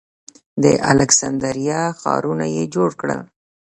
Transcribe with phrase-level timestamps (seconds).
[0.63, 3.21] د الکسندریه ښارونه یې جوړ کړل